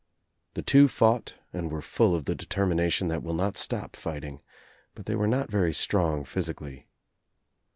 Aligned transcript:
The 0.55 0.63
two 0.63 0.87
fought 0.87 1.35
and 1.53 1.69
were 1.71 1.79
full 1.79 2.15
of 2.15 2.25
the 2.25 2.33
determination 2.33 3.07
that 3.09 3.21
will 3.21 3.35
not 3.35 3.55
stop 3.55 3.95
fighting, 3.95 4.41
but 4.95 5.05
they 5.05 5.13
were 5.13 5.27
not 5.27 5.51
very 5.51 5.73
strong 5.75 6.23
physically. 6.25 6.87